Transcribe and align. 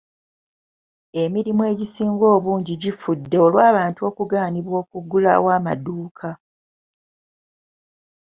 Emirimu 1.23 1.61
egisinga 1.71 2.25
obungi 2.35 2.73
gifudde 2.81 3.37
olw'abantu 3.45 3.99
okugaanibwa 4.09 4.75
okuggulawo 4.83 5.47
amadduuka. 5.57 6.29